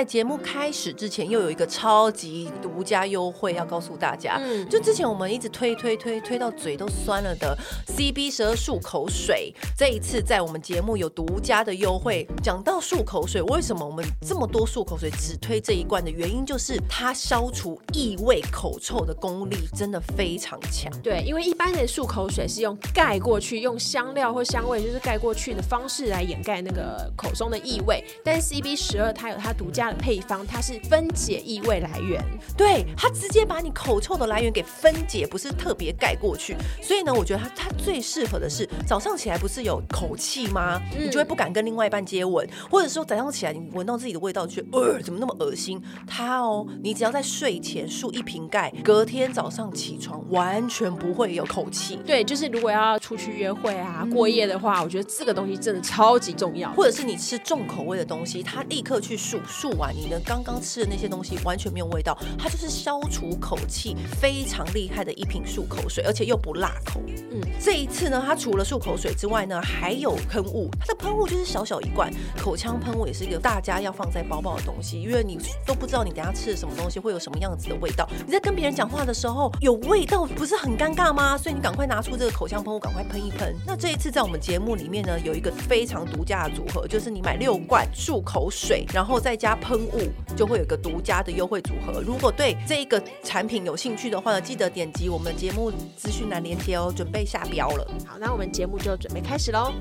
[0.00, 4.38] 在节目开始之前，又有一个超级独家优惠要告诉大家。
[4.40, 7.54] 嗯，就之前我们一直推推推推到嘴都酸了的
[7.86, 12.26] CB 十二漱口水，这一次在我们节目有独家的优惠。
[12.42, 20.90] 讲到漱口水，为什么我们这么多漱口水只推这一罐的原因，就是它消除异味、口臭的功力真的非常强。
[21.02, 29.89] 对，因为一般的漱口水是用盖过去，用香料或香味就是盖过去的方式来掩盖那个口中的异味，但是 CB 十二它有它独家。
[29.96, 32.22] 配方，它是分解异味来源，
[32.56, 36.56] 对，它直接把你口臭的来源给分解，不是特别盖过去。
[36.82, 40.80] 所以呢，我觉得它它最适合的是早上起来不是有口气吗？
[40.96, 45.82] 嗯、你就会不敢跟另外一半接吻，或者说早上起来你闻到自己的味道，觉得呃怎么那么恶心？
[46.06, 51.96] 它哦，你只要在睡前漱一瓶盖，隔天早上起床完全不会有口气。
[52.06, 56.70] 对，就是如果要出去约会啊、过夜的话，我觉得这个东西真的超级重要。
[56.72, 59.79] 或者是你吃重口味的东西，它立刻去漱漱。
[59.80, 67.00] 完你呢刚刚吃的那些东西完全没有味道，它就是消除口气非常厉害的一瓶漱口水，而且又不辣口。
[67.32, 70.68] 嗯，这一次呢，它除了漱口水之外呢，还有喷雾。
[70.78, 78.06] 它的喷雾就是小小一罐，口腔喷雾也是一个大家要放在包包的东西，因为你都不知道你等下吃的什么东西会有什么样子的味道。
[78.26, 81.38] 你在跟别人讲话的时候有味道，不是很尴尬吗？
[81.38, 83.54] 所以你赶快拿出这个口腔喷雾，赶快喷一喷。
[83.66, 92.00] 那这一次在我们节目里面呢，有一个非常独家的组合，就是你买六罐漱口水，然后再加喷雾，就会有个独家的优惠组合。
[92.00, 97.86] 如果对这个产品有兴趣的话呢，记得点击我们的节目资讯栏链接哦，准备下标了。
[98.06, 99.72] 好，那我们节目就准备开始喽。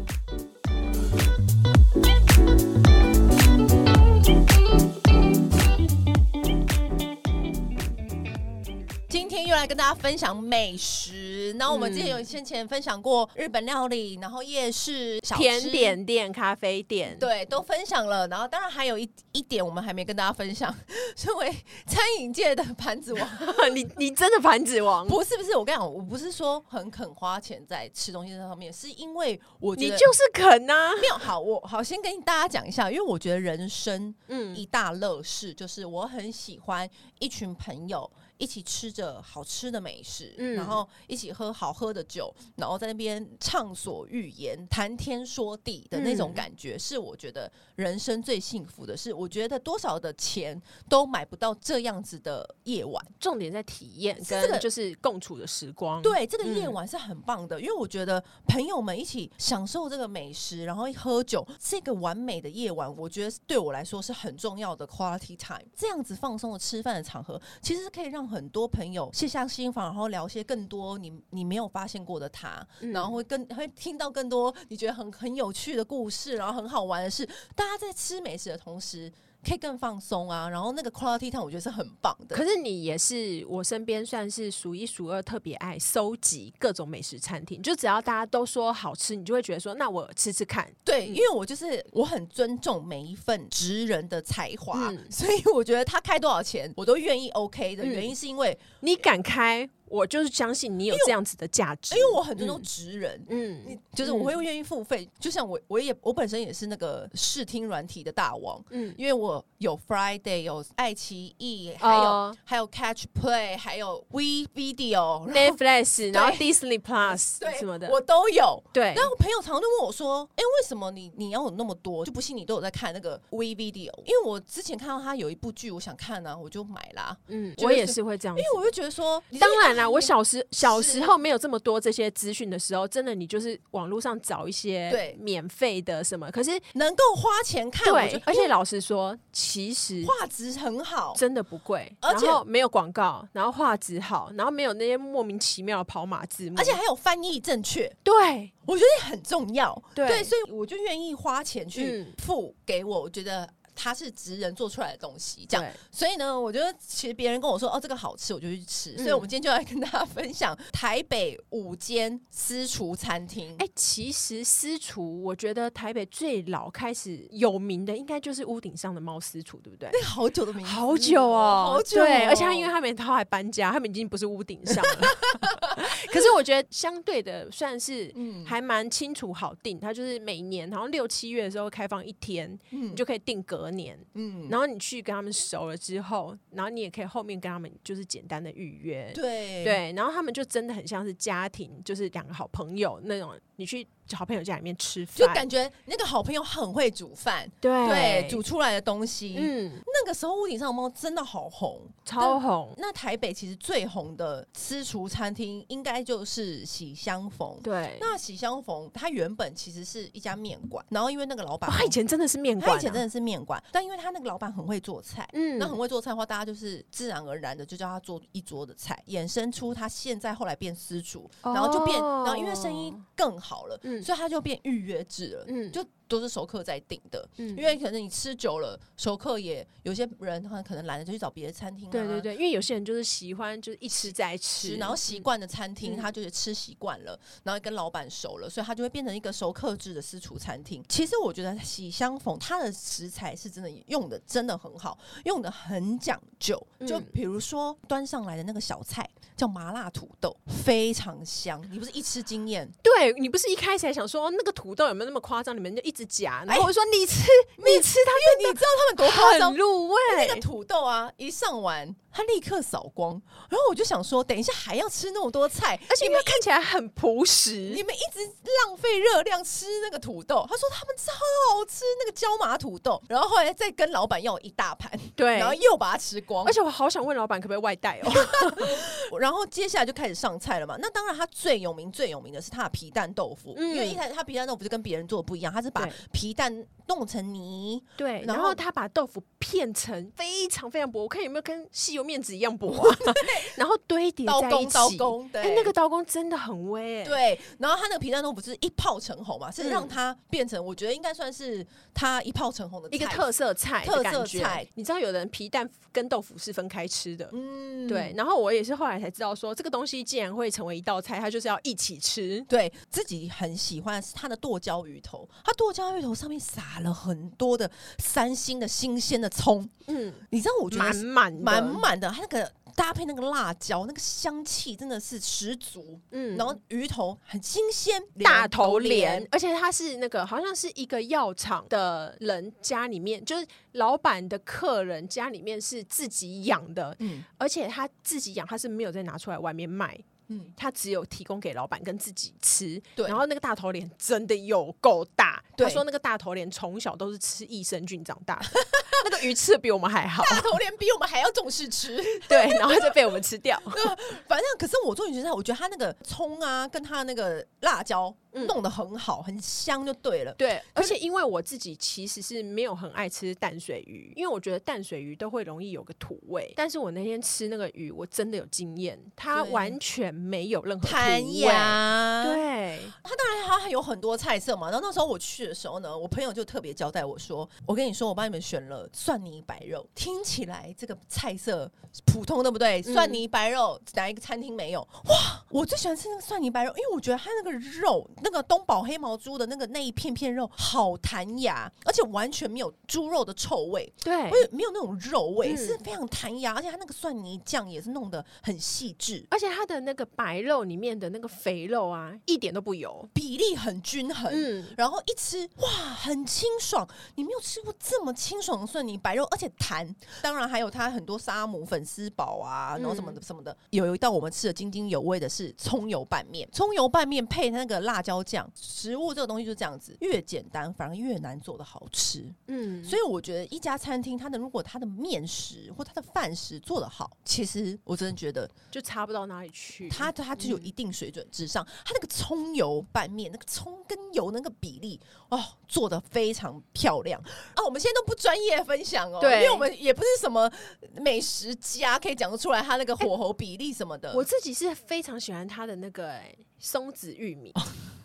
[9.08, 18.28] 今天又来跟大家分享美食，然后我们之前有先前分享过日本料理，然后夜市、小甜点店、咖啡店，对，都分享了。
[18.28, 20.74] 然后当然还有一一点我们还没跟大家分享，
[21.16, 21.50] 身为
[21.86, 23.30] 餐饮界的盘子王，
[23.74, 25.08] 你你真的盘子王？
[25.08, 30.92] 不是不是，我跟你讲，我不是说很肯花钱在吃东西这方面，是因为我觉得你就是肯啊。
[31.02, 36.90] 没有好，我好先跟大家讲一下，因为我觉得人生嗯一大乐事就是我很喜欢
[37.20, 38.10] 一群朋友。
[38.40, 49.14] 一起吃着好吃的美食，嗯，然后一起喝好喝的酒，然后在那边畅所欲言、谈天说地的那种感觉，嗯，是我觉得人生最幸福的事。
[49.14, 53.06] 我觉得多少的钱都买不到这样子的夜晚。
[53.20, 56.02] 重点在体验跟就是共处的时光。
[56.02, 65.66] 对，这个夜晚是很棒的，嗯，因为我觉得朋友们一起享受这个美食，然后一喝酒，这个完美的夜晚，我觉得对我来说是很重要的 quality time。
[65.76, 77.26] 这样子放松的吃饭的场合，其实是可以让很多朋友卸下心房，然后聊些更多你你没有发现过的他，嗯、然后会更会听到更多你觉得很很有趣的故事，然后很好玩的事。
[77.56, 79.12] 大家在吃美食的同时，
[79.46, 82.36] 可以更放松啊，然后那个 quality time 我觉得是很棒的。
[82.36, 90.70] 可是你也是我身边算是数一数二特别爱收集各种美食餐厅，就只要大家都说好吃，你就会觉得说那我吃吃看。
[90.84, 99.70] 对，因为我就是我很尊重每一份职人的才华，嗯，所以我觉得他开多少钱我都愿意 OK 的原因是因为你敢开。
[99.90, 118.62] 我就是相信你有这样子的价值，因为我很尊重职人，嗯，你，就是我会愿意付费，嗯，就像我，我也我本身也是那个视听软体的大王，嗯，因为我有 Friday，有爱奇艺，还有、哦、还有 Catch Play，还有 We Video、Netflix，然后 Disney Plus 什么的，我都有。
[118.72, 122.06] 对，然后我朋友常常都问我说：“哎、欸，为什么你你要有那么多？
[122.06, 123.92] 就不信你都有在看那个 We Video？
[124.06, 127.18] 因为我之前看到他有一部剧，我想看呢、啊，我就买啦。
[127.28, 129.79] 嗯，我也是会这样，因为我就觉得说，当然。
[129.80, 153.50] 那我小时小时候没有这么多这些资讯的时候，真的你就是网络上找一些对免费的什么，可是能够花钱看，对，而且老实说，其实画质很好，真的不贵，而且没有广告，然后画质好，然后没有那些莫名其妙的跑马字幕，而且还有翻译正确，对，我觉得很重要，对，对，所以我就愿意花钱去付给我，我觉得。
[153.82, 158.92] 它是职人做出来的东西，这样，所以呢，我觉得其实别人跟我说哦，这个好吃，我就去吃。
[158.98, 163.52] 嗯、所以，我们今天就来跟大家分享台北五间私厨餐厅。
[163.58, 169.90] 哎、欸，其实私厨，我觉得台北最老开始有名的，应该就是屋顶上的猫私厨，对不对？
[169.94, 172.06] 那好久的名字，好久哦，好久、哦。
[172.06, 175.08] 对，而且他因为他们他还搬家，他们已经不是屋顶上了。
[176.12, 178.14] 可是我觉得相对的算是
[178.46, 193.88] 还蛮清楚好定，它就是每年好像六七月的时候开放一天，嗯、你就可以订隔隔年，嗯，然后你去跟他们熟了之后，然后你也可以后面跟他们就是简单的预约，对对，然后他们就真的很像是家庭，就是两个好朋友那种，你去。
[194.16, 202.74] 好朋友家里面吃饭，就感觉那个好朋友很会煮饭，对，对，煮出来的东西，嗯，那个时候屋顶上的猫真的好红，超红。
[202.78, 207.58] 那台北其实最红的私厨餐厅，应该就是喜相逢。
[207.64, 223.99] 对，那喜相逢，它原本其实是一家面馆，然后因为那个老板，他以前真的是面馆，他以前真的是面馆，但因为他那个老板很会做菜，嗯，那很会做菜的话，大家就是自然而然的就叫他做一桌的菜，衍生出他现在后来变私厨，然后就变，然后因为生意更好了，嗯。
[224.04, 225.86] 所以他就变预约制了，嗯，就。
[226.10, 231.92] 都是熟客在订的，嗯，因为可能你吃久了，熟客也有些人他可能懒得就去找别的餐厅啊。
[231.92, 240.84] 对对对，因为有些人就是喜欢就是一吃再吃，然后习惯的餐厅他就是吃习惯了，然后跟老板熟了，所以他就会变成一个熟客制的私厨餐厅。
[240.90, 246.60] 其实我觉得喜相逢它的食材是真的用的真的很好，用的很讲究。
[246.88, 249.08] 就比如说端上来的那个小菜
[249.38, 250.36] 叫麻辣土豆，
[250.66, 251.64] 非常香。
[251.72, 252.68] 你不是一吃惊艳？
[252.82, 255.56] 对，你不是一开始还想说那个土豆有没有那么夸张？
[255.56, 255.94] 你们就一。
[256.06, 257.24] 假，然后我说你吃，
[257.58, 259.98] 你吃它，因为你知道他们多夸张，入味。
[260.18, 263.22] 那个土豆啊，一上完，他立刻扫光。
[263.50, 268.20] 然后我就想说，等一下还要吃那么多菜，而且你们看起来很朴实，你们一直
[268.66, 270.46] 浪费热量吃那个土豆。
[270.50, 271.12] 他说他们超
[271.52, 273.02] 好吃，那个椒麻土豆。
[273.08, 276.46] 然后后来再跟老板要一大盘，对，然后又把它吃光。
[276.46, 278.12] 而且我好想问老板可不可以外带哦。
[279.20, 280.76] 然后接下来就开始上菜了嘛。
[280.80, 292.96] 那当然，他最有名、最有名的是他的皮蛋豆腐，嗯、因为一开始他皮蛋豆腐就跟别人做的不一样，他是把皮蛋弄成泥，对，然后他把豆腐片成非常非常薄，我看有没有跟吸油面子一样薄啊？
[293.56, 297.40] 然后堆叠在一起，刀工，对，哎，那个刀工真的很威，对。
[297.60, 304.66] 然后他那个皮蛋豆腐是一炮成红嘛，是让它变成，我觉得应该算是它一炮成红的一个特色菜，特色菜。
[304.76, 308.14] 你知道有人皮蛋跟豆腐是分开吃的，嗯，对。
[308.16, 312.40] 然后我也是后来才知道说，这个东西既然会成为一道菜，它就是要一起吃。
[312.48, 339.98] 对，自己很喜欢是它的剁椒鱼头，它剁椒鱼头上面撒了很多的三星的新鲜的葱，嗯，你知道我觉得满满满满的，它那个搭配那个辣椒，那个香气真的是十足，嗯，然后鱼头很新鲜，大头鲢，而且它是那个好像是一个药厂的人家里面，就是老板的客人家里面是自己养的，嗯，而且他自己养，他是没有再拿出来外面卖。
[340.30, 343.08] 嗯，他只有提供给老板跟自己吃，对。
[343.08, 348.60] 然后那个大头脸真的有够大，对他说那个大头脸从小都是吃益生菌长大的，
[349.06, 353.62] 那个鱼吃的比我们还好，大头脸比我们还要重视吃，对，然后就被我们吃掉。
[354.28, 358.16] 反正可是我终于觉得，我觉得他那个葱啊，跟他那个辣椒。
[358.32, 360.34] 弄得很好，很香就对了。
[360.34, 366.54] 对，而且因为我自己其实是没有很爱吃淡水鱼，因为我觉得淡水鱼都会容易有个土味。
[366.56, 370.88] 但是我那天吃那个鱼，我真的有经验，它完全没有任何。
[370.88, 372.24] 弹牙。
[372.24, 374.70] 对，它当然它还有很多菜色嘛。
[374.70, 379.88] 然后那时候我去的时候呢，我朋友就特别交代我说：“我跟你说，我帮你们选了蒜泥白肉。
[379.96, 381.72] 听起来这个菜色
[382.06, 382.82] 普通，对不对？
[382.82, 384.82] 蒜泥白肉哪一个餐厅没有？
[385.06, 418.09] 哇，我最喜欢吃那个蒜泥白肉，因为我觉得它那个肉。”那个东宝黑毛猪的那个那一片片肉好弹牙，而且完全没有猪肉的臭味，对，没有那种肉味，嗯、是非常弹牙，而且它那个蒜泥酱也是弄得很细致，而且它的那个白肉里面的那个肥肉啊，一点都不油，比例很均衡，嗯，然后一吃哇，很清爽，你没有吃过这么清爽的蒜泥白肉，而且弹，当然还有它很多沙姆粉丝煲啊，然后什么的什么的，嗯、有一道我们吃的津津有味的是葱油拌面，葱油拌面配那个辣椒。
[418.10, 422.26] 椒酱食物这个东西就是这样子，越简单反而越难做的好吃。
[422.48, 429.88] 嗯，所以我觉得一家餐厅，它的如果它的面食或它的饭食做得好，其实我真的觉得就差不到哪里去。
[429.90, 435.00] 它它就有一定水准之上，它那个葱油拌面，那个葱跟油那个比例
[435.30, 437.22] 哦，做的非常漂亮
[437.54, 437.64] 啊！
[437.64, 440.52] 我们现在都不专业分享哦，对，因为我们也不是什么
[440.96, 444.12] 美食家，可以讲得出来它那个火候比例什么的。
[444.16, 447.54] 我自己是非常喜欢它的那个欸，松子玉米。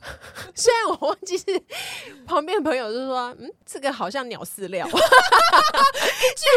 [0.54, 1.44] 虽然我忘记是
[2.26, 4.96] 旁边的朋友就说，嗯，这个好像鸟饲料， 一句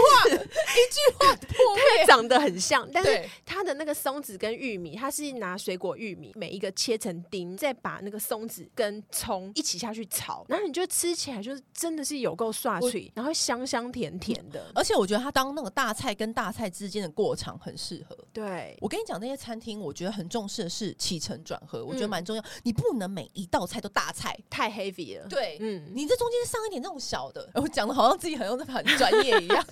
[0.04, 14.72] 话一句话破灭，长得很像，但是它的那个松子跟玉米，它是拿水果玉米每一个切成丁，再把那个松子跟葱一起下去炒，然后你就吃起来就是真的是有够刷脆，然后香香甜甜的。
[14.75, 18.18] 而且我觉得它当那个大菜跟大菜之间的过场很适合。
[18.34, 22.44] 对，我跟你讲，那些餐厅我觉得很重视的是起承转合，我觉得蛮重要。
[22.63, 25.27] 你不能每一道菜都大菜，太 heavy 了。
[25.29, 29.65] 对，嗯，你这中间上一点那种小的， 我讲的好像自己很用的很专业一样。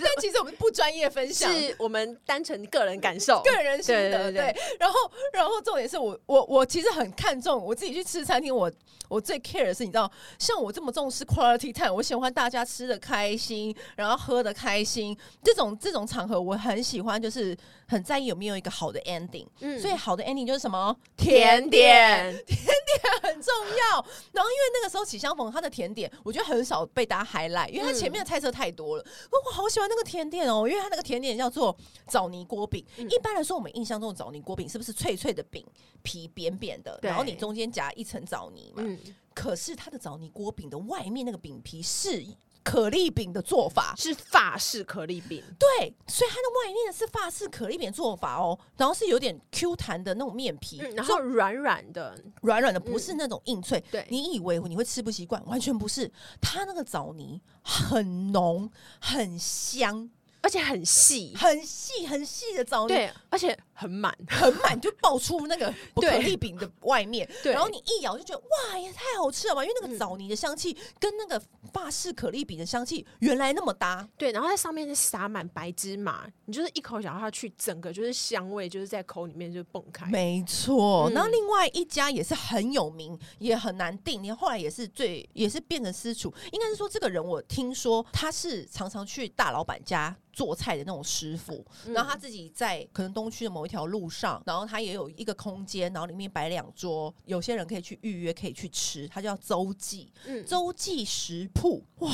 [0.00, 4.32] 但其实我们不专业分享，是我们单纯个人感受、个人心得。
[4.32, 4.98] 对，然后，
[5.32, 8.70] 然后重点是我，我，我其实很看重我自己去吃餐厅，我，
[9.08, 19.46] 我最 care 的是，你知道，像我这么重视 quality time，我喜欢大家吃的开心，然后喝的开心，这种这种场合我很喜欢，就是很在意有没有一个好的 ending。
[19.60, 20.96] 嗯，所以好的 ending 就是什么？
[21.16, 24.04] 甜点，甜点 很重要。
[24.32, 29.02] 然后因为那个时候喜相逢，它的甜点我觉得很少被大家 highlight，因为它前面的菜色太多了。
[29.02, 31.76] 嗯、我好喜欢那个甜点哦，因为它那个甜点叫做
[32.06, 32.84] 枣泥锅饼。
[32.96, 35.64] 嗯、一般来说，我们印象中的枣泥锅饼是不是脆脆的饼，
[36.02, 38.82] 皮扁扁的，然后你中间夹一层枣泥嘛？
[38.84, 38.98] 嗯、
[39.34, 42.24] 可是它的枣泥锅饼的外面那个饼皮是
[42.64, 45.44] 可丽饼的做法，是法式可丽饼。
[45.58, 53.78] 对，所以它的外面是法式可丽饼做法哦，然后是有点 Q 弹的那种面皮，嗯、然后软软的，软软的，不是那种硬脆。
[53.78, 60.10] 嗯、对，你以为你会吃不习惯，完全不是，它那个枣泥很浓，很香。
[60.40, 69.64] 而且很细，很细，很细的枣泥，对，而且很满，很满，就爆出那个 可丽饼的外面，对，然后你一咬就觉得哇，也太好吃了吧！
[69.64, 81.10] 因为那个枣泥的香气跟那个法式可丽饼的香气原来那么搭，对，然后在上面是撒满白芝麻，你就是一口咬下去，整个就是香味就是在口里面就蹦开，没错。
[81.10, 90.16] 然后另外一家也是很有名，也很难订，你后来也是最也是变成私厨，应该是说这个人我听说他是常常去大老板家。
[90.34, 99.08] 做菜的那种师傅，然后他自己在可能东区的某一条路上，然后它也有一个空间，然后里面摆两桌，有些人可以去预约，可以去吃。
[99.08, 101.82] 它叫周记，嗯，周记食铺。
[102.00, 102.10] 哇，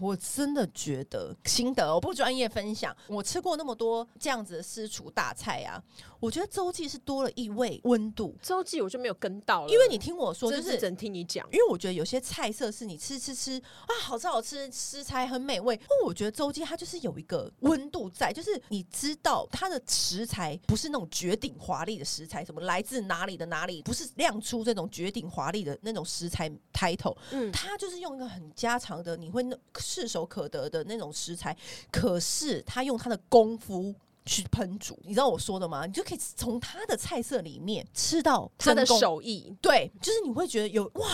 [0.00, 2.96] 我真的觉得心得，我不专业分享。
[3.08, 5.82] 我吃过那么多这样子的私厨大菜啊，
[6.20, 8.36] 我觉得周记是多了一味温度。
[8.42, 15.74] 周记我就没有跟到了，因为你听我说，就是只听你讲，因为我觉得有些菜色是你吃吃吃啊，好吃好吃，食材很美味。
[15.74, 17.42] 哦，我觉得周记它就是有一个。
[17.60, 31.56] 温度在，就是你知道它的食材不是那种绝顶华丽的食材，什么来自哪里的哪里，不是亮出这种绝顶华丽的那种食材 title，嗯，它就是用一个很家常的，你会炙手可得的那种食材，
[31.90, 33.92] 可是他用他的功夫
[34.26, 35.86] 去烹煮，你知道我说的吗？
[35.86, 41.08] 你就可以从他的菜色里面吃到他的手艺，对，就是你会觉得有哇。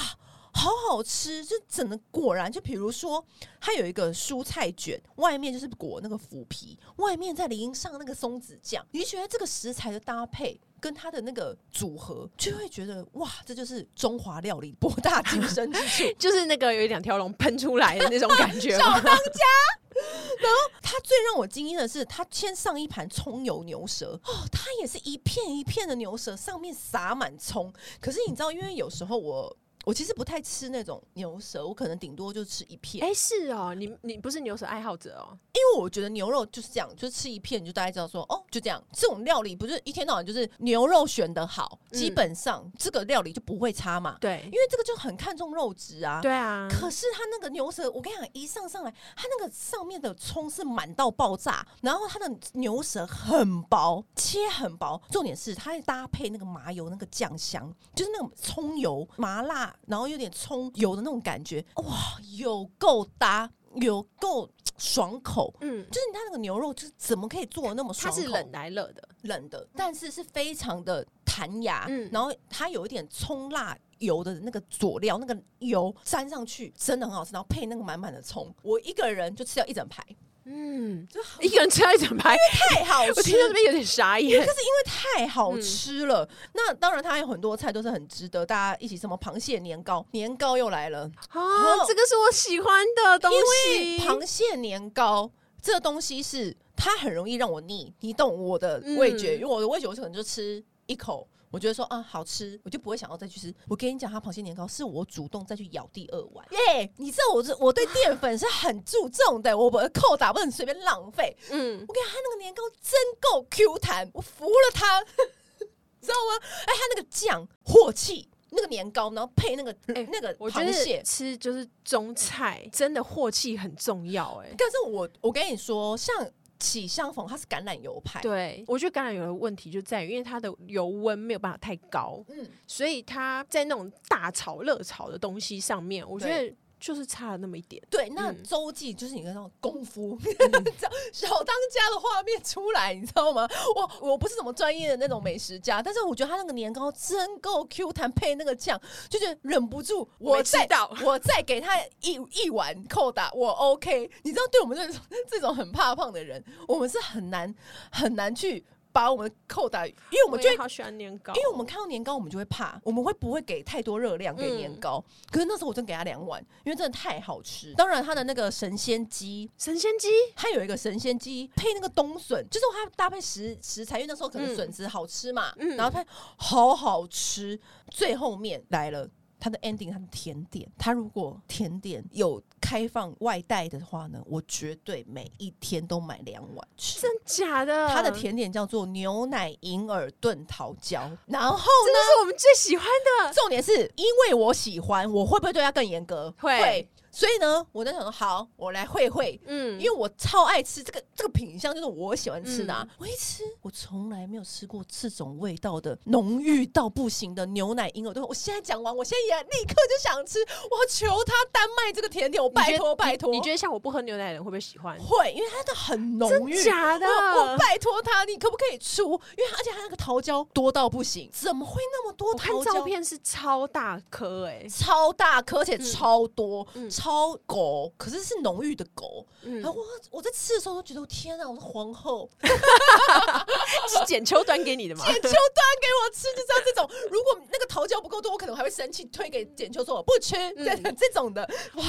[0.53, 3.25] 好好吃，就整的果然，就比如说，
[3.61, 18.77] 它有一个蔬菜卷，外面就是裹那个腐皮，外面再淋上那个松子酱，你觉得这个食材的搭配跟它的那个组合，就会觉得哇，这就是中华料理博大精深之处， 就是那个有一两条龙喷出来的那种感觉。
[18.77, 19.45] 小当家，
[20.41, 27.73] 然后它最让我惊艳的是，它先上一盘葱油牛舌哦，它也是一片一片的牛舌，上面撒满葱。
[28.01, 29.57] 可是你知道，因为有时候我。
[29.89, 33.03] 我其实不太吃那种牛舌，我可能顶多就吃一片。
[33.03, 35.33] 哎、欸，是哦，你你不是牛舌爱好者哦？
[35.55, 38.85] 因为我觉得牛肉就是这样，就吃一片，你就大概知道说，哦，就这样。
[38.93, 44.19] 这种料理不是一天到晚就是牛肉选得好，嗯、基本上这个料理就不会差嘛。
[44.21, 46.21] 对，因为这个就很看重肉质啊。
[46.21, 46.69] 对啊。
[46.71, 55.01] 可是它那个牛舌，我跟你讲，一上上来，它那个上面的葱是满到爆炸，然后它的牛舌很薄，切很薄。
[55.11, 59.75] 重点是它搭配那个麻油那个酱香，就是那种葱油麻辣。
[59.87, 65.55] 然后有点葱油的那种感觉，哇，有够搭，有够爽口。
[65.61, 68.21] 嗯，就是它那个牛肉，就是怎么可以做的那么爽口？
[68.21, 71.87] 它是冷来热的，冷的，但是是非常的弹牙。
[71.89, 77.33] 嗯，然后它有一点葱辣油的那个佐料，那个油沾上去真的很好吃。
[77.33, 80.05] 然后配那个满满的葱，我一个人就吃掉一整排。
[80.51, 83.13] 嗯，就一个人吃了一整排，因为太好吃。
[83.17, 86.25] 我听到这边有点傻眼，可是因为太好吃了。
[86.25, 88.99] 嗯、那当然，它还有很多菜都是很值得大家一起。
[88.99, 91.41] 什么螃蟹年糕，年糕又来了啊！
[91.41, 93.97] 哦、这个是我喜欢的东西。
[93.97, 95.31] 因为螃蟹年糕
[95.63, 101.29] 这个东西是它很容易让我腻，你懂我的味觉，嗯、因为我的味觉我可能就吃一口。
[101.51, 103.55] 我觉得说啊好吃，我就不会想要再去吃。
[103.67, 106.47] 我跟你讲，他螃蟹年糕是我主动再去咬第二碗。
[106.51, 111.37] 耶，yeah, 你知道我这我对淀粉是很注重的，我的扣打不能随便浪费。
[111.51, 115.03] 嗯，我跟你讲，它那个年糕真够 Q 弹，我服了他，
[116.01, 116.47] 知道吗？
[116.67, 124.43] 哎，他那个酱镬气，那个年糕，然后配那个哎、欸、那个螃蟹，吃就是中菜，真的镬气很重要。
[124.45, 126.15] 哎，但是我我跟你说，像。
[126.59, 128.21] 起相逢，它是橄榄油派。
[128.21, 136.55] 对，我觉得橄榄油的问题就在于，因为它的油温没有办法太高，嗯，所以它在那种大炒热炒的东西上面，我觉得。
[136.79, 137.83] 就是差了那么一点。
[137.91, 140.65] 对，那周记就是你那种功夫， 嗯、
[141.13, 143.49] 小当家的画面出来，你知道吗？
[143.75, 150.69] 我我不是什么专业的那种美食家，但是我觉得他那个年糕真够 Q 弹，配那个酱，就觉得忍不住，我再
[151.05, 154.11] 我再给他一一碗扣打，我 OK。
[154.23, 157.55] 你知道，对我们这种这种很怕胖的人，我们是很难
[157.91, 158.65] 很难去。
[158.99, 164.97] 把我们扣打，因为我们就好喜欢年糕，因为我们看到年糕，我们就会怕，我们会不会给太多热量给年糕？
[165.07, 167.73] 嗯、可是那时候我真给他两碗，因为真的太好吃。
[167.75, 176.05] 当然，他的那个神仙鸡，神仙鸡，他有一个神仙鸡配那个冬笋，就是他搭配食食材，因为那时候可能笋子好吃嘛，嗯、然后他
[176.37, 177.57] 好好吃。
[177.91, 179.09] 最后面来了。
[179.41, 187.01] 它的 ending，它的甜点，它如果甜点有开放外带的话呢，我绝对每一天都买两碗吃。
[187.01, 187.89] 真假的？
[187.89, 193.33] 它的甜点叫做牛奶银耳炖桃胶，然后呢，这是我们最喜欢的。
[193.33, 196.35] 重点是因为我喜欢，我会不会对它更严格？
[196.41, 196.89] 会。
[197.11, 202.73] 会所以呢，我在想说，好，我来会会，嗯，因为我超爱吃这个这个品相，就是我喜欢吃的。
[202.73, 202.87] 啊。
[202.89, 210.39] 嗯、我一吃，我从来没有吃过这种味道的浓郁到不行的牛奶婴儿对，我现在讲完，我现在也立刻就想吃。
[210.71, 213.31] 我求他单卖这个甜点，我拜托拜托。
[213.31, 214.99] 你觉得像我不喝牛奶的人会不会喜欢？
[214.99, 216.63] 会，因为它的很浓郁。
[216.63, 217.07] 假的？
[217.07, 219.03] 我，我拜托他，你可不可以出？
[219.03, 222.57] 因为而且它那个桃胶多到不行，怎么会那么多桃胶？
[222.59, 227.93] 我看照片是超大颗哎、欸，超大颗，而且超多，嗯、超狗。
[227.97, 232.29] 可是是浓郁的狗，嗯然后我我在吃的时候都觉得，天啊，我是皇后，
[233.89, 235.05] 是简秋端给你的吗？
[235.07, 240.35] 简秋端给我吃，就像这种，如果那个桃胶不够多，我可能还会生气，推给简秋说我不吃。
[240.57, 241.83] 这这种的很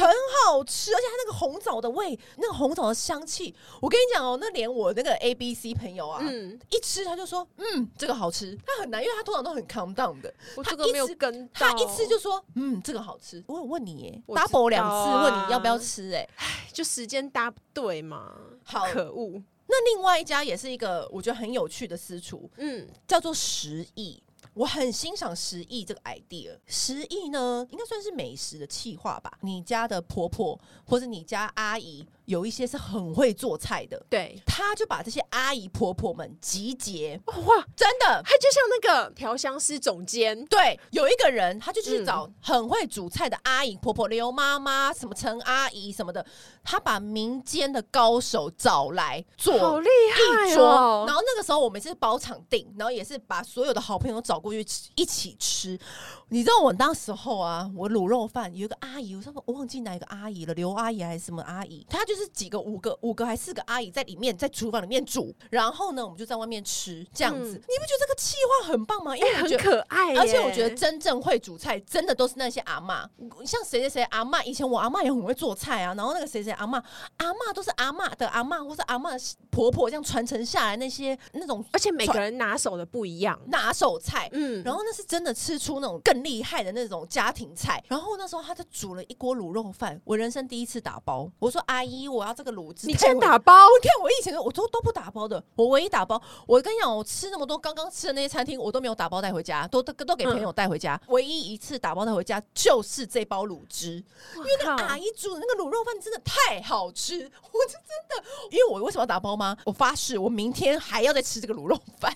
[0.46, 8.58] 好吃，而且它那个红枣的味，那个红枣的香气，我跟你讲哦，那连我那个 A B C 朋友啊，嗯一吃他就说，嗯，这个好吃。
[8.66, 13.44] 他很难，因为他通常都很 calm down 的，他一吃跟他一吃就说，嗯，这个好吃。
[13.48, 15.89] 我有问你耶，double 两次问你要不要吃。
[15.89, 16.29] 吃哎，
[16.72, 18.32] 就时间搭不对嘛，
[18.63, 19.41] 好可恶。
[19.68, 24.22] 那另外一家也是一个我觉得很有趣的私厨，嗯，叫做食艺。
[24.53, 26.58] 我很欣赏食艺这个 idea。
[26.65, 29.32] 食艺呢，应该算是美食的气化吧。
[29.41, 32.06] 你家的婆婆或者你家阿姨。
[32.30, 46.24] 有一些是很会做菜的，对，他就把这些阿姨婆婆们集结，哇，真的，他就像那个调香师总监，对，有一个人，他就去找很会煮菜的阿姨婆婆，刘妈妈、什么陈阿姨什么的，
[46.63, 51.06] 他把民间的高手找来做，好厉害哦。
[51.08, 54.63] 然后那个时候我们是包场订，然后也是把所有的好朋友找过去
[54.94, 55.80] 一起吃。
[56.28, 67.53] 你知道我当时候啊，我卤肉饭有一个阿姨，我说我忘记哪一个阿姨了，刘阿姨还是什么阿姨，她就是几个五个五个还四个阿姨在里面在厨房里面煮，然后呢，我们就在外面吃这样子。
[67.53, 69.17] 嗯、你不觉得这个气划很棒吗？
[69.17, 73.10] 因为很可爱，而且我觉得真正会煮菜真的都是那些阿妈，
[73.45, 75.93] 像谁谁谁阿妈，以前我阿妈也很会做菜啊。
[75.95, 76.82] 然后那个谁谁阿妈，
[77.17, 86.99] 阿妈都是阿妈的阿妈或是阿妈的婆婆这样传承下来那些那种，而且每个人拿手的不一样，拿手菜，嗯，然后那是真的吃出那种更厉害的那种。
[87.10, 91.32] 家庭菜，然后那时候他就煮了一锅卤肉饭，我人生第一次打包。
[91.39, 92.88] 我说阿姨，我要这个卤汁。
[92.88, 93.54] 你先打包？
[93.82, 96.22] 你看我以前我都都不打包的，我唯一打包。
[96.45, 101.00] 我跟你讲，我吃那么多刚刚吃的那些餐厅，我都没有打包带回家，都都都给朋友带回家。
[101.06, 104.04] 嗯、唯一一次打包带回家就是这包卤汁，
[104.36, 107.15] 因为那阿姨煮的那个卤肉饭真的太好吃，
[107.52, 108.30] 我就真的。
[108.52, 109.58] 因为我为什么要打包吗？
[109.65, 112.15] 我发誓，我明天还要再吃这个卤肉饭。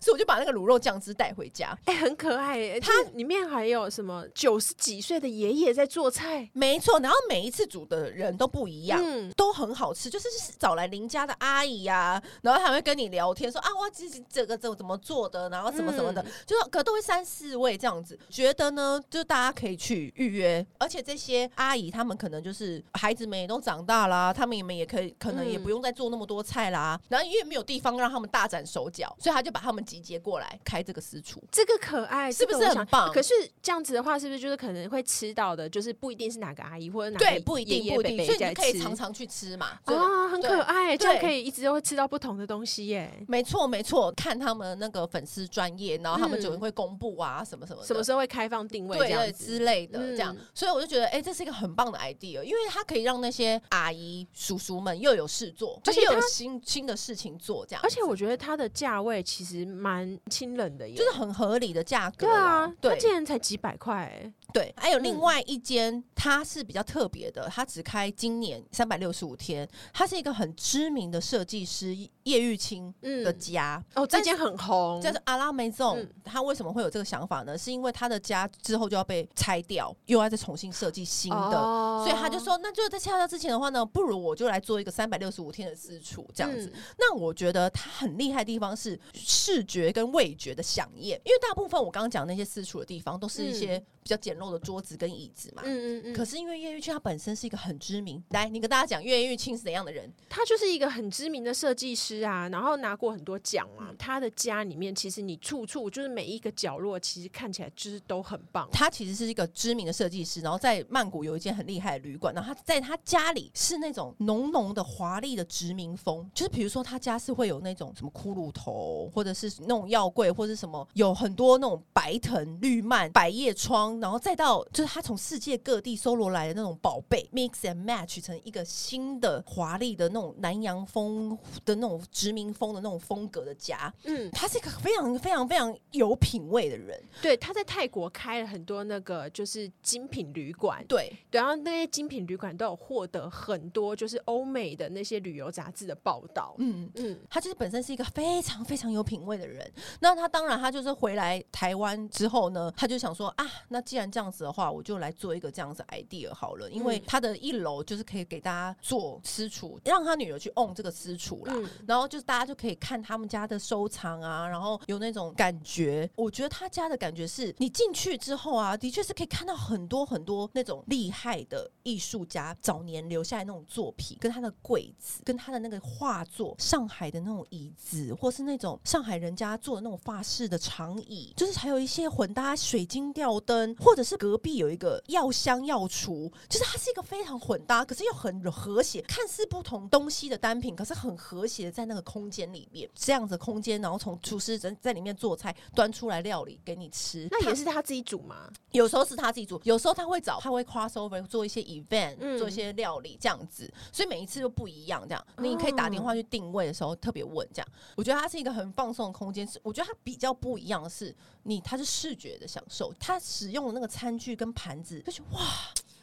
[0.00, 2.80] 所以我就把那个卤肉酱汁带回家，哎、欸，很可爱、欸。
[2.80, 7.00] 它里面还有什么九十几岁的爷爷在做菜，没错。
[7.00, 10.08] 然后每一次煮的人都不一样，嗯，都很好吃。
[10.08, 18.16] 就是找来邻家的阿姨呀、啊，然后还会跟你聊天说啊，哇，这这个这怎么做的，然后什么什么的，嗯、就是可都会三四位这样子。
[18.30, 27.00] 觉得呢，就大家可以去预约，而且这些阿姨他们可能就是孩子们也都长大啦，他们你们也可以可能也不用再做那么多菜啦。
[27.08, 29.71] 然后因为没有地方让他们大展手脚，所以他就把他。
[29.72, 33.10] 他们集结过来开这个私厨，这个可爱是不是很棒？
[33.10, 33.32] 可是
[33.62, 39.78] 这样子的话，是不是就是可能会吃到的，就是不一定是哪个阿姨或者哪个不一定不一定，所以你可以常常去吃嘛。
[39.84, 43.10] 啊，很可爱，这样可以一直都会吃到不同的东西耶。
[43.26, 50.36] 没错没错，看他们那个粉丝专业，然后他们就会公布啊什么什么，什么时候会开放定位这样之类的，这样。
[50.54, 57.80] 所以我就觉得，哎，这是一个很棒的 idea，因为它可以让那些阿姨叔叔们又有事做，而且有新新的事情做，这样。
[57.82, 60.18] 而且我觉得它的价位其实蛮。
[60.30, 73.82] 亲冷的，就是很合理的价格，对啊，对，它竟然才几百块，对，还有另外一间，它是比较特别的，它只开今年三百六十五天，它是一个很知名的设计师叶玉清的家。
[73.94, 76.06] 哦，这间很红，叫做阿拉梅总。
[76.24, 77.56] 他为什么会有这个想法呢？
[77.56, 81.50] 是因为他的家之后就要被拆掉，又要再重新设计新的，
[81.98, 86.72] 所以他就说，那就在拆掉之前的话呢，不如我就来做一个三百六十五天的私厨这样子。
[86.98, 95.62] 那我觉得他很厉害的地方是视觉跟味觉的饗宴，因为大部分我刚刚讲那些私厨的地方都是一些比较简陋的桌子跟椅子嘛。
[95.64, 96.14] 嗯嗯嗯。
[96.14, 100.12] 可是因为叶玉卿他本身是一个很知名，来，你跟大家讲叶玉卿是怎样的人？
[100.28, 103.94] 他就是一个很知名的设计师啊，然后拿过很多奖啊。
[103.98, 108.68] 他的家里面其实你处处就是每一个角落，其实看起来就是都很棒。
[108.72, 133.92] 他其实是一个知名的设计师，然后在曼谷有一间很厉害的旅馆，然后他在他家里是那种浓浓的华丽的殖民风，就是比如说他家是会有那种什么骷髅头，或者是那种药柜，或者是什么有很多那种白藤、绿蔓、百叶窗，然后再到就是他从世界各地搜罗来的那种宝贝，mix and match 成一个新的华丽的那种南洋风的那种殖民风的那种风格的家。
[134.04, 137.00] 嗯，他是一个非常非常非常有品味的人。
[137.20, 140.84] 对，他在泰国开了很多那个就是精品旅馆。
[140.88, 146.54] 对，然后那些精品旅馆都有获得很多就是欧美的那些旅游杂志的报道。
[146.58, 149.70] 嗯嗯，他就是本身是一个非常非常有品味的人。
[150.00, 156.70] 那他当然，他就是回来台湾之后呢，他就想说啊，那既然这样子的话，我就来做一个这样子 idea 好了。
[156.70, 161.54] 因为他的一楼就是可以给大家做私厨，让他女儿去 own 这个私厨啦。
[161.86, 166.08] 然后就是大家就可以看他们家的收藏啊，然后有那种感觉。
[166.16, 198.50] 我觉得他家的感觉是你进去之后啊，的确是可以看到很多很多那种厉害的艺术家早年留下来那种作品，跟他的柜子，跟他的那个画作，上海的那种椅子，或是那种上海人家做的那种法式的长椅，就是还有一些混搭水晶吊灯，或者是隔壁有一个药香药厨，就是它是一个非常混搭，可是又很和谐，看似不同东西的单品，可是很和谐的在那个空间里面，这样子空间，然后从厨师在在里面做菜，端出来料理给你吃，那也是他自己煮吗？
[198.70, 205.06] 有时候是他自己煮，有时候他会找他会 cross over 做一些 event，嗯、做一些料理这样子，所以每一次都不一样。
[205.06, 207.68] 这样，你可以打电话去定位的时候特别问这样。
[207.96, 215.40] 我觉得它是一个很放松的空间，是我觉得它比较不一样的是，你它是视觉的享受，它使用的那个餐具跟盘子，就是哇。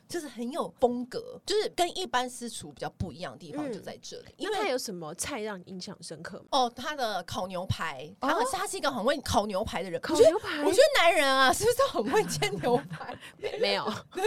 [0.10, 4.34] 就是很有风格，就是跟一般私厨比较不一样的地方就在这里。
[4.38, 6.46] 因为他有什么菜让你印象深刻吗？
[6.50, 10.02] 哦，他的烤牛排，他是他是一个很会烤牛排的人。
[10.02, 13.16] 烤牛排，我觉得男人啊，是不是很会煎牛排？
[13.62, 14.24] 没有， 对，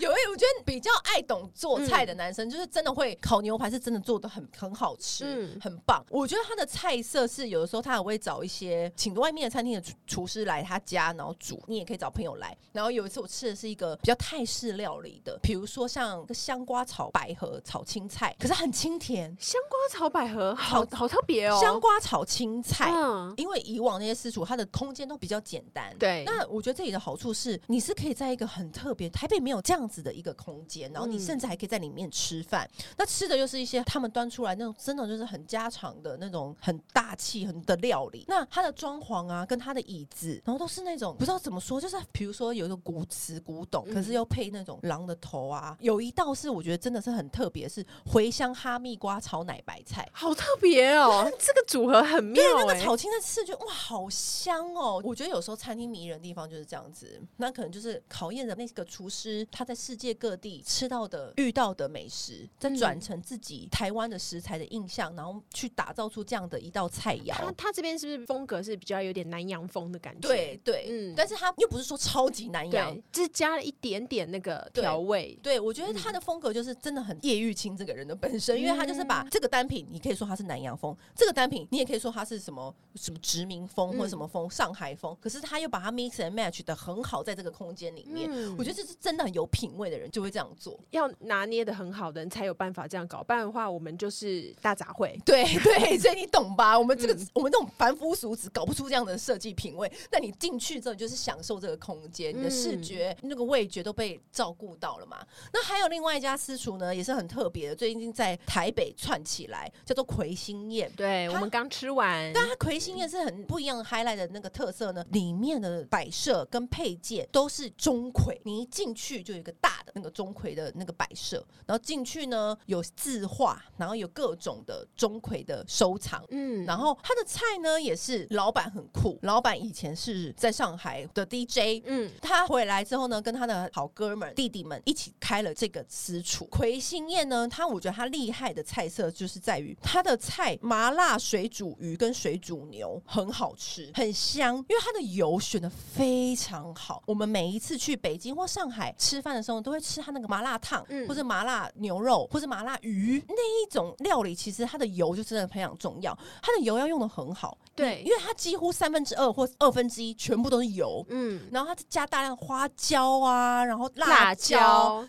[0.00, 6.04] 有一我觉得比较爱懂做菜的男生，就是真的会烤牛排，是真的做的很很好吃，很棒。
[6.10, 11.62] 我觉得他的菜色是有的时候他也会找一些请外面的餐厅的厨师来他家，然后煮。
[11.68, 12.56] 你也可以找朋友来。
[12.72, 15.19] 然后有一次我吃的是一个比较泰式料理。
[15.24, 19.36] 的，比如说像香瓜炒百合炒青菜，可是很清甜。
[19.38, 21.58] 香瓜炒百合，好好特别哦。
[21.60, 25.96] 香瓜炒青菜，嗯，因为以往那些私厨，它的空间都比较简单。
[25.98, 32.68] 对，那我觉得这里的好处是，你是可以在一个很特别，台北没有这样子的一个空间，然后你甚至还可以在里面吃饭。
[32.78, 38.24] 嗯、那吃的又是一些他们端出来那种真的就是很家常的那种很大气很的料理。
[38.28, 52.42] 那它的装潢啊，跟它的椅子，然后都是那种不知道怎么说，就是比如说有一个古瓷古董，可是又配那种狼的头啊，有一道是我觉得真的是很特别，是茴香哈密瓜炒奶白菜，好特别哦，这个组合很妙。
[52.58, 55.00] 那个炒青菜吃就哇，好香哦。
[55.04, 67.34] 我觉得有时候餐厅迷人的地方就是这样子，那可能就是考验着那个厨师他在世界各地吃到的、遇到的美食，再转成自己台湾的食材的印象，然后去打造出这样的一道菜肴。
[67.34, 70.28] 他他这边是不是风格是比较有点南洋风的感觉？
[70.28, 75.38] 对对，嗯，但是他又不是说超级南洋，就是加了一点点那个调味。
[75.42, 85.16] 对，我觉得他的风格就是真的很叶玉卿这个人的本身，嗯、因为他就是把这个单品，你可以说它是南洋风；这个单品，你也可以说它是什么什么殖民风或者什么风，上海风。
[85.20, 95.18] 可是他又把它 mix and match 的很好，在这个空间里面，嗯、我觉得这是真的很有品味的人就会这样做，要拿捏的很好的人才有办法这样搞，不然的话我们就是大杂烩。
[95.24, 96.78] 对对，所以你懂吧？
[96.78, 105.18] 我们这个、嗯、我们这种凡夫俗子搞不出这样的设计品味，那你进去之后你就是享受这个空间，你的视觉、嗯、那个味觉都被照顾到了嘛？
[105.52, 110.90] 那还有另外一家私厨呢，也是很特别的，最近在台北串起来，叫做魁星宴。
[110.96, 136.44] 对，我们刚吃完，但它魁星宴是很不一样的 highlight 的那个特色呢，里面的摆设跟配件都是钟馗，你一进去就有一个大的那个钟馗馗的那个摆设，然后进去呢有字画，然后有各种的钟馗的收藏，嗯，然后他的菜呢也是老板很酷，老板以前是在上海的 DJ，嗯，他回来之后呢，跟他的好哥们弟弟们一起开了这个私厨。
[136.46, 147.02] 魁星宴呢，它我觉得它厉害的菜色就是在于它的菜麻辣水煮鱼跟水煮牛很好吃，很香，因为它的油选的非常好。
[147.06, 164.59] 我们每一次去北京或上海吃饭的时候，都会吃它那个麻辣烫，嗯，或者麻辣牛肉，或者麻辣鱼那一种料理，其实它的油就真的非常重要，它的油要用的很好，对，因为它几乎三分之二或二分之一全部都是油，嗯，然后它加大量花椒啊，然后辣椒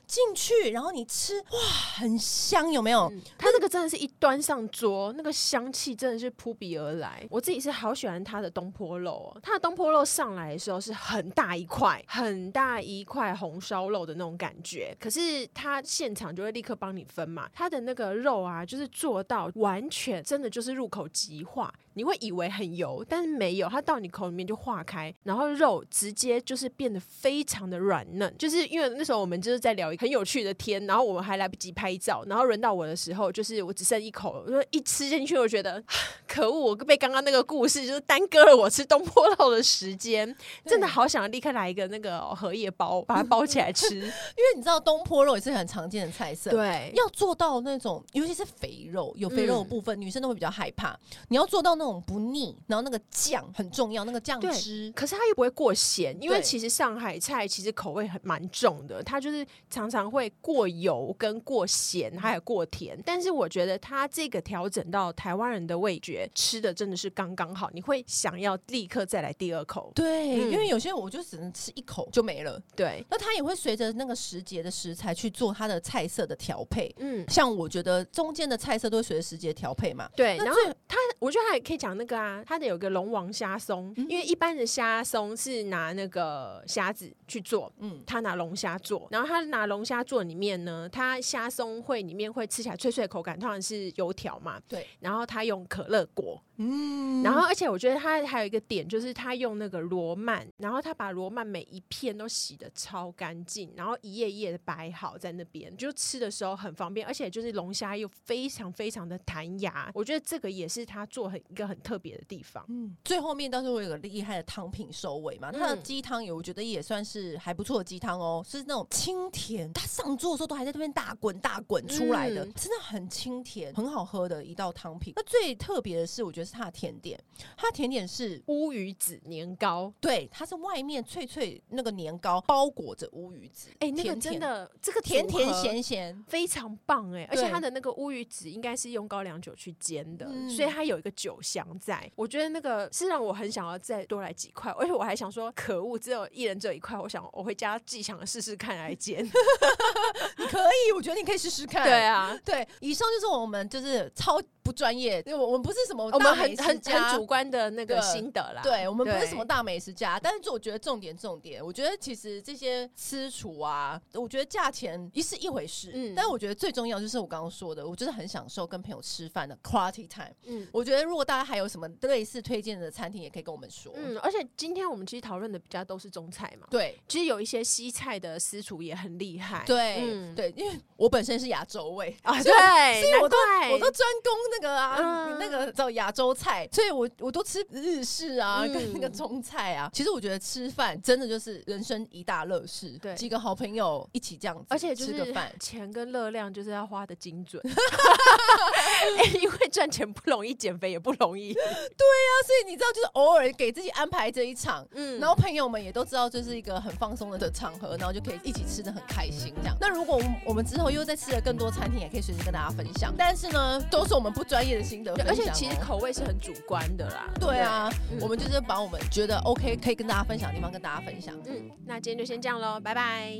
[0.06, 1.60] 进去，然后你吃，哇，
[1.96, 3.10] 很香，有没有？
[3.12, 7.26] 嗯，它那个真的是一端上桌，那个香气真的是扑鼻而来。
[7.30, 21.74] 我自己是好喜欢它的东坡肉哦，它的东坡肉上来的时候是很大一块，很大一块红烧肉的那种感觉，可是它现场就会立刻帮你分嘛，它的那个肉啊，就是做到完全真的就是入口即化。
[21.94, 28.34] 你会以为很油，但是没有，它到你口里面就化开，然后肉直接就是变得非常的软嫩。
[28.38, 35.84] 就是因为那时候我们就是在聊一个很有趣的天，然后我们还来不及拍照，然后轮到我的时候，就是我只剩一口，我说一吃进去，我觉得
[36.26, 40.34] 可恶，我被刚刚那个故事就是耽搁了我吃东坡肉的时间，
[40.66, 43.96] 真的好想立刻来一个那个荷叶包，把它包起来吃。
[43.98, 50.98] 因为你知道东坡肉也是很常见的菜色，对，要做到那种，尤其是肥肉，有肥肉的部分，嗯、女生都会比较害怕。
[51.28, 51.81] 你要做到。
[51.82, 63.02] 那种不腻，然后那个酱很重要，那个酱汁，可是它又不会过咸，因为其实上海菜其实口味很蛮重的，它就是常常会过油跟过咸，还有过甜。
[63.04, 69.92] 但是我觉得它这个调整到台湾人的味觉，吃的真的是刚刚好，你会想要立刻再来第二口。
[69.96, 72.62] 对，嗯、因为有些人我就只能吃一口就没了。
[72.76, 76.94] 对，那它也会随着那个时节的食材去做它的菜色的调配。
[77.00, 80.08] 嗯，像我觉得中间的菜色都会随着时节调配嘛。
[80.16, 80.56] 对，然后
[80.88, 96.42] 它，我觉得它也可以讲那个啊，它的有个龙王虾松，因为一般的虾松是拿那个虾子去做，嗯，他拿龙虾做，然后他拿龙虾做里面呢，他虾松会里面会吃起来脆脆的口感，通常是油条嘛，对，然后他用可乐果。
[96.64, 112.64] 嗯，然后而且我觉得他还有一个点，就是他用那个罗曼，然后他把罗曼每一片都洗的超干净，然后一页一页的摆好在那边，就吃的时候很方便，而且就是龙虾又非常非常的弹牙，我觉得这个也是他做很一个很特别的地方。
[112.70, 125.14] 嗯，最后面倒是我有个厉害的汤品收尾嘛，他的鸡汤也我觉得也算是还不错的鸡汤哦，是那种清甜，他上桌的时候都还在那边大滚大滚出来的，嗯、真的很清甜，很好喝的一道汤品。
[125.16, 126.51] 那最特别的是，我觉得。
[126.52, 127.20] 它的甜点，
[127.56, 149.24] 它的甜点是乌鱼子年糕，对，它是外面脆脆那个年糕包裹着乌鱼子，哎、欸，那个真的这个甜甜咸咸非常棒哎、欸，而且它的那个乌鱼子应该是用高粱酒去煎的，嗯、所以它有一个酒香在，我觉得那个是让我很想要再多来几块，而且我还想说，可恶，只有一人只有一块，我想我回家自己想试试看来煎，
[150.38, 154.42] 你可以，我觉得你可以试试看，对啊，对，以上就是我们就是超。
[154.72, 158.62] 不专业，因为我们不是什么我们很很很主观的那个心得啦。
[158.64, 170.34] 对，我们不是什么大美食家，但是我觉得重点重点，我觉得其实这些私厨啊，我觉得价钱一是一回事，嗯，但是我觉得最重要就是我刚刚说的，我就是很享受跟朋友吃饭的 quality time。
[170.44, 173.92] 嗯，我觉得如果大家还有什么类似推荐的餐厅，也可以跟我们说。
[173.98, 179.66] 嗯，而且今天我们其实讨论的比较都是中菜嘛，对，其实有一些西菜的私厨也很厉害。
[179.66, 183.38] 对，嗯，对，因为我本身是亚洲味啊，对，所以我都
[183.72, 184.98] 我都专攻那个啊。
[185.00, 189.90] 嗯那个叫亚洲菜，所以我我都吃日式啊，嗯、跟那个中菜啊。
[189.92, 197.60] 其实我觉得吃饭真的就是人生一大乐事，对，几个好朋友一起这样子，而且吃个饭，钱跟热量就是要花的精准。
[197.66, 201.54] 欸、因为赚钱不容易，减肥也不容易。
[201.54, 209.76] 对啊，所以你知道，就是偶尔给自己安排这一场，嗯，然后朋友们也都知道这是一个很放松的的场合，然后就可以一起吃的很开心这样。
[209.82, 213.12] 那如果我们之后又再吃了更多餐厅，也可以随时跟大家分享。
[213.18, 215.14] 但是呢，都是我们不专业的心得。
[215.26, 217.30] 而且其实口味是很主观的啦。
[217.40, 221.34] 对啊，对我们就是把我们觉得 OK 可以跟大家分享的地方跟大家分享。
[221.48, 223.40] 嗯，那今天就先这样喽，拜拜。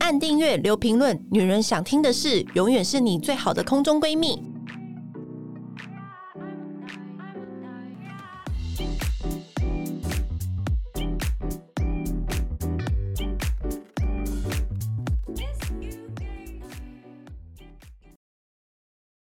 [0.00, 4.38] 按订阅，留评论，女人想听的事，永远是你最好的空中闺蜜。